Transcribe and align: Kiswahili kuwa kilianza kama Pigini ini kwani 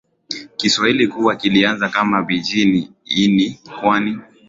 Kiswahili 0.57 1.07
kuwa 1.07 1.35
kilianza 1.35 1.89
kama 1.89 2.23
Pigini 2.25 2.91
ini 3.05 3.59
kwani 3.81 4.19